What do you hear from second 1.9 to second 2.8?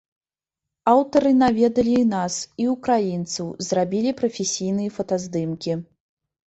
і нас, і